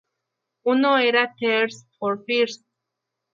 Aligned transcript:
Uno 0.65 0.97
era 0.97 1.35
Tears 1.37 1.85
for 1.99 2.23
Fears. 2.25 2.63